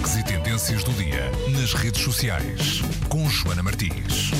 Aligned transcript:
Destaques 0.00 0.16
e 0.16 0.24
tendências 0.24 0.84
do 0.84 0.92
dia 0.92 1.30
nas 1.50 1.74
redes 1.74 2.02
sociais 2.02 2.80
com 3.08 3.28
Joana 3.28 3.62
Martins. 3.62 4.30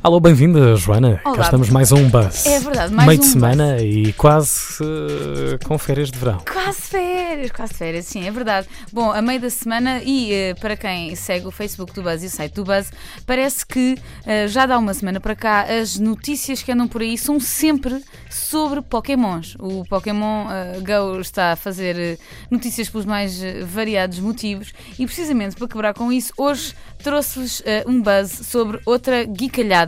Alô, 0.00 0.20
bem-vinda, 0.20 0.76
Joana. 0.76 1.20
Olá. 1.24 1.36
Cá 1.38 1.42
estamos 1.42 1.70
mais 1.70 1.90
a 1.90 1.96
um 1.96 2.08
buzz. 2.08 2.46
É 2.46 2.60
verdade, 2.60 2.94
mais 2.94 3.08
Meio 3.08 3.18
um 3.18 3.22
de 3.22 3.28
semana 3.28 3.82
e 3.82 4.12
quase 4.12 4.78
eh, 4.80 5.58
com 5.64 5.76
férias 5.76 6.08
de 6.08 6.16
verão. 6.16 6.38
Quase 6.50 6.82
férias, 6.82 7.50
quase 7.50 7.74
férias, 7.74 8.06
sim, 8.06 8.24
é 8.24 8.30
verdade. 8.30 8.68
Bom, 8.92 9.10
a 9.10 9.20
meio 9.20 9.40
da 9.40 9.50
semana, 9.50 10.00
e 10.04 10.32
eh, 10.32 10.54
para 10.54 10.76
quem 10.76 11.16
segue 11.16 11.48
o 11.48 11.50
Facebook 11.50 11.92
do 11.92 12.02
Buzz 12.02 12.22
e 12.22 12.26
o 12.26 12.30
site 12.30 12.54
do 12.54 12.64
Buzz, 12.64 12.92
parece 13.26 13.66
que 13.66 13.98
eh, 14.24 14.46
já 14.46 14.66
dá 14.66 14.78
uma 14.78 14.94
semana 14.94 15.18
para 15.18 15.34
cá 15.34 15.62
as 15.62 15.98
notícias 15.98 16.62
que 16.62 16.70
andam 16.70 16.86
por 16.86 17.02
aí 17.02 17.18
são 17.18 17.40
sempre 17.40 18.00
sobre 18.30 18.80
Pokémons. 18.80 19.56
O 19.58 19.84
Pokémon 19.84 20.46
Go 20.78 21.20
está 21.20 21.52
a 21.52 21.56
fazer 21.56 22.20
notícias 22.48 22.88
pelos 22.88 23.04
mais 23.04 23.40
variados 23.66 24.20
motivos 24.20 24.72
e 24.96 25.04
precisamente 25.04 25.56
para 25.56 25.66
quebrar 25.66 25.92
com 25.92 26.12
isso, 26.12 26.32
hoje 26.36 26.72
trouxe-vos 27.02 27.62
um 27.86 28.00
buzz 28.00 28.30
sobre 28.46 28.80
outra 28.86 29.24
guicalhada 29.24 29.87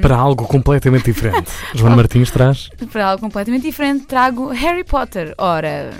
Para 0.00 0.16
algo 0.16 0.46
completamente 0.46 1.12
diferente. 1.12 1.50
Joana 1.74 1.96
Martins 1.96 2.30
traz. 2.30 2.70
para 2.92 3.10
algo 3.10 3.20
completamente 3.20 3.64
diferente, 3.64 4.06
trago 4.06 4.50
Harry 4.50 4.84
Potter. 4.84 5.34
Ora, 5.38 5.92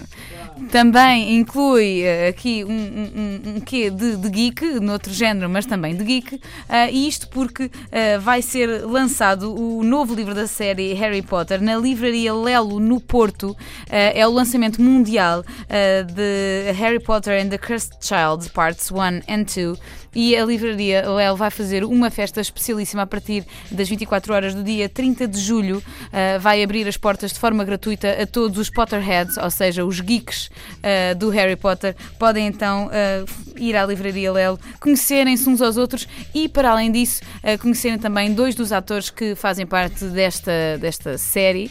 também 0.71 1.37
inclui 1.37 2.03
eh, 2.03 2.29
aqui 2.29 2.65
um, 2.65 2.71
um, 2.71 3.57
um, 3.57 3.61
quê 3.61 3.91
de, 3.91 4.17
de 4.17 4.29
geek, 4.29 4.81
noutro 4.81 5.13
género, 5.13 5.51
mas 5.51 5.67
também 5.67 5.97
de 5.97 6.05
geek, 6.05 6.41
eh, 6.69 6.91
e 6.93 7.09
isto 7.09 7.29
porque 7.29 7.71
eh, 7.91 8.19
vai 8.19 8.41
ser 8.41 8.85
lançado 8.85 9.55
o 9.55 9.83
novo 9.83 10.15
livro 10.15 10.35
da 10.35 10.47
série 10.47 10.93
Harry 10.95 11.23
Potter 11.23 11.61
na 11.61 11.77
livraria 11.77 12.33
Lelo, 12.33 12.79
no 12.79 13.01
Porto. 13.01 13.57
É 13.89 14.27
o 14.27 14.31
lançamento 14.31 14.81
mundial 14.81 15.43
de 15.43 16.73
Harry 16.73 17.01
Potter 17.01 17.41
and 17.41 17.49
the 17.49 17.59
Cursed 17.59 17.97
Child, 18.01 18.51
Parts 18.51 18.91
1 18.91 19.01
and 19.29 19.45
2. 19.45 19.79
E 20.15 20.37
a 20.37 20.45
livraria 20.45 21.09
Lelo 21.11 21.37
vai 21.37 21.51
fazer 21.51 21.85
uma 21.85 22.11
festa 22.11 22.41
especialíssima 22.41 23.03
a 23.03 23.07
partir 23.07 23.45
das 23.71 23.89
24 23.89 24.33
horas 24.33 24.55
do 24.55 24.63
dia 24.63 24.89
30 24.89 25.27
de 25.27 25.39
julho. 25.39 25.79
Uh, 25.79 26.39
vai 26.41 26.63
abrir 26.63 26.87
as 26.87 26.97
portas 26.97 27.33
de 27.33 27.39
forma 27.39 27.65
gratuita 27.65 28.23
a 28.23 28.27
todos 28.27 28.59
os 28.59 28.71
Potterheads, 28.71 29.37
ou 29.37 29.51
seja, 29.51 29.85
os 29.85 30.01
geeks 30.01 30.44
uh, 30.47 31.15
do 31.17 31.31
Harry 31.31 31.57
Potter. 31.57 31.95
Podem 32.19 32.47
então 32.47 32.87
uh, 32.87 33.61
ir 33.61 33.77
à 33.77 33.85
livraria 33.85 34.33
Lelo, 34.33 34.59
conhecerem-se 34.81 35.49
uns 35.49 35.61
aos 35.61 35.77
outros 35.77 36.09
e, 36.35 36.49
para 36.49 36.71
além 36.71 36.91
disso, 36.91 37.23
uh, 37.43 37.59
conhecerem 37.59 37.99
também 37.99 38.33
dois 38.33 38.55
dos 38.55 38.73
atores 38.73 39.11
que 39.11 39.35
fazem 39.35 39.67
parte 39.67 40.05
desta, 40.07 40.79
desta 40.81 41.19
série, 41.19 41.71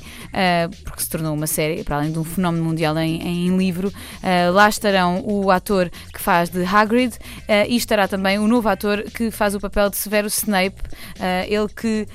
porque 0.84 1.02
se 1.02 1.10
tornou 1.10 1.34
uma 1.34 1.48
série, 1.48 1.84
para 1.84 1.98
além 1.98 2.12
de 2.12 2.20
um 2.20 2.24
fenómeno 2.24 2.64
mundial 2.64 2.98
em, 2.98 3.22
em 3.22 3.58
livro. 3.58 3.92
Lá 4.54 4.68
estarão 4.70 5.24
o 5.26 5.52
ator 5.52 5.92
que 6.14 6.20
faz 6.20 6.50
de 6.50 6.64
Hagrid 6.64 7.14
e 7.68 7.76
estará 7.76 8.08
também 8.08 8.40
o 8.40 8.48
novo 8.48 8.68
ator 8.68 9.04
que 9.04 9.30
faz 9.30 9.54
o 9.56 9.60
papel 9.60 9.90
de 9.90 9.98
Severus 9.98 10.38
Snape, 10.38 10.82
ele 11.48 11.68
que 11.68 12.08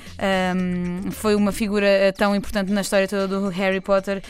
um, 0.55 1.11
foi 1.11 1.35
uma 1.35 1.51
figura 1.51 2.13
tão 2.17 2.35
importante 2.35 2.71
na 2.71 2.81
história 2.81 3.07
toda 3.07 3.27
do 3.27 3.49
Harry 3.49 3.81
Potter 3.81 4.21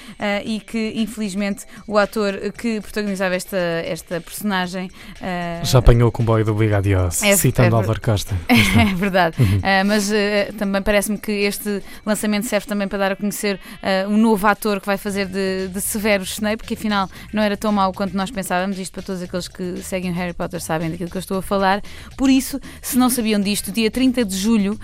e 0.45 0.59
que, 0.59 0.93
infelizmente, 0.95 1.66
o 1.88 1.97
ator 1.97 2.18
que 2.57 2.81
protagonizava 2.81 3.35
esta, 3.35 3.57
esta 3.57 4.21
personagem. 4.21 4.87
uh, 5.21 5.65
Já 5.65 5.79
apanhou 5.79 6.09
o 6.09 6.11
comboio 6.11 6.43
do 6.45 6.59
Adiós, 6.75 7.21
É- 7.23 7.35
citando 7.37 7.75
é 7.75 7.79
Álvaro 7.79 8.01
Costa. 8.01 8.35
é 8.49 8.93
verdade. 8.95 9.35
Uh, 9.41 9.85
mas 9.85 10.09
uh, 10.09 10.53
também 10.57 10.81
parece-me 10.81 11.17
que 11.17 11.31
este 11.31 11.81
lançamento 12.05 12.45
serve 12.47 12.67
também 12.67 12.87
para 12.87 12.97
dar 12.97 13.11
a 13.13 13.15
conhecer 13.15 13.59
um 14.07 14.17
novo 14.17 14.45
ator 14.47 14.79
que 14.79 14.85
vai 14.85 14.97
fazer 14.97 15.25
de, 15.27 15.67
de 15.69 15.81
Severus 15.81 16.33
Snape, 16.33 16.63
que 16.63 16.73
afinal 16.73 17.09
não 17.33 17.41
era 17.41 17.55
tão 17.57 17.71
mau 17.71 17.91
quanto 17.93 18.15
nós 18.15 18.29
pensávamos. 18.31 18.77
Isto 18.79 18.93
para 18.93 19.03
todos 19.03 19.21
aqueles 19.21 19.47
que 19.47 19.81
seguem 19.81 20.11
o 20.11 20.13
Harry 20.13 20.33
Potter 20.33 20.61
sabem 20.61 20.89
daquilo 20.91 21.09
que 21.09 21.17
eu 21.17 21.19
estou 21.19 21.37
a 21.37 21.41
falar. 21.41 21.81
Por 22.17 22.29
isso, 22.29 22.59
se 22.81 22.97
não 22.97 23.09
sabiam 23.09 23.39
disto, 23.41 23.71
dia 23.71 23.89
30 23.89 24.25
de 24.25 24.35
julho 24.37 24.79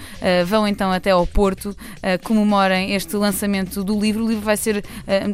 vão 0.47 0.67
então 0.67 0.91
até 0.91 1.11
ao 1.11 1.25
Porto, 1.27 1.75
comemorem 2.23 2.93
este 2.93 3.15
lançamento 3.15 3.83
do 3.83 3.99
livro. 3.99 4.23
O 4.23 4.27
livro 4.27 4.43
vai 4.43 4.57
ser, 4.57 4.83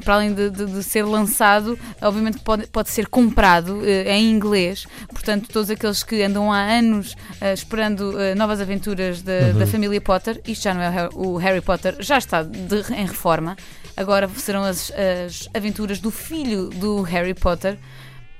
para 0.03 0.15
além 0.15 0.33
de, 0.33 0.49
de- 0.49 0.65
de 0.65 0.83
ser 0.83 1.03
lançado, 1.03 1.77
obviamente 2.01 2.37
que 2.37 2.43
pode, 2.43 2.67
pode 2.67 2.89
ser 2.89 3.07
comprado 3.07 3.75
uh, 3.79 3.85
em 3.85 4.29
inglês. 4.29 4.85
Portanto, 5.09 5.49
todos 5.51 5.69
aqueles 5.69 6.03
que 6.03 6.21
andam 6.23 6.51
há 6.51 6.59
anos 6.61 7.13
uh, 7.13 7.53
esperando 7.53 8.11
uh, 8.11 8.35
novas 8.35 8.61
aventuras 8.61 9.21
da, 9.21 9.51
da 9.53 9.67
família 9.67 9.99
Potter, 10.01 10.41
isto 10.47 10.63
já 10.63 10.73
não 10.73 10.81
é 10.81 11.09
o 11.13 11.37
Harry 11.37 11.61
Potter, 11.61 11.95
já 11.99 12.17
está 12.17 12.43
de- 12.43 12.93
em 12.93 13.05
reforma. 13.05 13.55
Agora 13.97 14.29
serão 14.37 14.63
as, 14.63 14.91
as 14.91 15.49
aventuras 15.53 15.99
do 15.99 16.09
filho 16.11 16.69
do 16.69 17.01
Harry 17.01 17.33
Potter. 17.33 17.77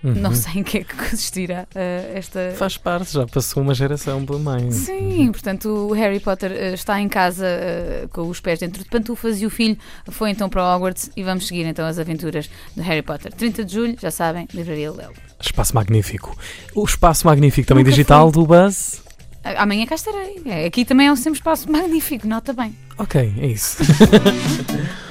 Uhum. 0.03 0.13
Não 0.13 0.33
sei 0.33 0.61
em 0.61 0.63
que 0.63 0.79
é 0.79 0.83
que 0.83 0.95
consistirá 1.09 1.67
uh, 1.75 2.17
esta. 2.17 2.53
Faz 2.57 2.77
parte, 2.77 3.13
já 3.13 3.25
passou 3.27 3.61
uma 3.61 3.73
geração 3.73 4.25
pela 4.25 4.39
mãe. 4.39 4.71
Sim, 4.71 5.31
portanto 5.31 5.69
o 5.69 5.93
Harry 5.93 6.19
Potter 6.19 6.51
uh, 6.51 6.73
está 6.73 6.99
em 6.99 7.07
casa 7.07 7.45
uh, 7.45 8.07
com 8.09 8.27
os 8.27 8.39
pés 8.39 8.59
dentro 8.59 8.83
de 8.83 8.89
pantufas 8.89 9.41
e 9.41 9.45
o 9.45 9.49
filho 9.49 9.77
foi 10.09 10.31
então 10.31 10.49
para 10.49 10.75
Hogwarts 10.75 11.11
e 11.15 11.23
vamos 11.23 11.47
seguir 11.47 11.65
então 11.65 11.85
as 11.85 11.99
aventuras 11.99 12.49
do 12.75 12.81
Harry 12.81 13.01
Potter. 13.01 13.31
30 13.31 13.63
de 13.63 13.73
julho, 13.73 13.97
já 13.99 14.09
sabem, 14.09 14.47
Livraria 14.53 14.91
Lelo. 14.91 15.13
Espaço 15.39 15.75
Magnífico. 15.75 16.35
O 16.75 16.83
Espaço 16.83 17.25
Magnífico 17.27 17.67
também 17.67 17.83
Nunca 17.83 17.91
digital 17.91 18.31
do 18.31 18.45
Buzz. 18.45 19.03
Amanhã 19.43 19.85
cá 19.87 19.95
estarei. 19.95 20.41
É, 20.45 20.65
Aqui 20.65 20.85
também 20.85 21.07
é 21.07 21.11
um 21.11 21.15
sempre 21.15 21.39
espaço 21.39 21.71
magnífico, 21.71 22.27
nota 22.27 22.53
bem. 22.53 22.75
Ok, 22.97 23.33
é 23.39 23.47
isso. 23.47 23.77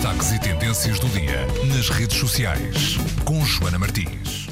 Destaques 0.00 0.32
e 0.32 0.38
tendências 0.38 0.98
do 0.98 1.06
dia 1.10 1.46
nas 1.74 1.90
redes 1.90 2.16
sociais 2.16 2.96
com 3.22 3.44
Joana 3.44 3.78
Martins. 3.78 4.49